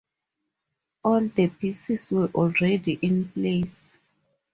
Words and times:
All 1.03 1.27
the 1.27 1.47
pieces 1.49 2.11
were 2.11 2.25
already 2.33 2.97
in 3.03 3.27
place. 3.31 3.99